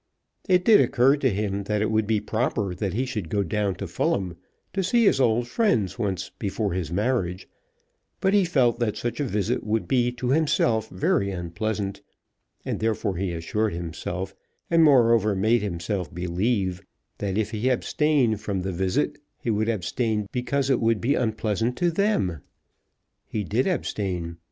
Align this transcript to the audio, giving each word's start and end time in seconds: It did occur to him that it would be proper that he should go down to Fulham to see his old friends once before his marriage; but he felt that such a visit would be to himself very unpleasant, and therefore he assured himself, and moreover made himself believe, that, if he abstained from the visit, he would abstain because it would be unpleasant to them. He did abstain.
It 0.49 0.65
did 0.65 0.81
occur 0.81 1.15
to 1.17 1.29
him 1.29 1.65
that 1.65 1.83
it 1.83 1.91
would 1.91 2.07
be 2.07 2.19
proper 2.19 2.73
that 2.73 2.95
he 2.95 3.05
should 3.05 3.29
go 3.29 3.43
down 3.43 3.75
to 3.75 3.85
Fulham 3.87 4.35
to 4.73 4.81
see 4.81 5.05
his 5.05 5.21
old 5.21 5.47
friends 5.47 5.99
once 5.99 6.31
before 6.39 6.73
his 6.73 6.91
marriage; 6.91 7.47
but 8.19 8.33
he 8.33 8.43
felt 8.43 8.79
that 8.79 8.97
such 8.97 9.19
a 9.19 9.23
visit 9.27 9.63
would 9.63 9.87
be 9.87 10.11
to 10.13 10.29
himself 10.29 10.89
very 10.89 11.29
unpleasant, 11.29 12.01
and 12.65 12.79
therefore 12.79 13.15
he 13.17 13.31
assured 13.31 13.73
himself, 13.73 14.33
and 14.71 14.83
moreover 14.83 15.35
made 15.35 15.61
himself 15.61 16.11
believe, 16.11 16.81
that, 17.19 17.37
if 17.37 17.51
he 17.51 17.69
abstained 17.69 18.41
from 18.41 18.61
the 18.63 18.71
visit, 18.73 19.19
he 19.37 19.51
would 19.51 19.69
abstain 19.69 20.27
because 20.31 20.71
it 20.71 20.81
would 20.81 20.99
be 20.99 21.13
unpleasant 21.13 21.77
to 21.77 21.91
them. 21.91 22.41
He 23.27 23.43
did 23.43 23.67
abstain. 23.67 24.37